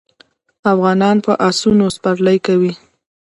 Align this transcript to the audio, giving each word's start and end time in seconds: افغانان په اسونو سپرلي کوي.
افغانان 0.73 1.17
په 1.25 1.31
اسونو 1.47 1.85
سپرلي 1.95 2.37
کوي. 2.45 2.73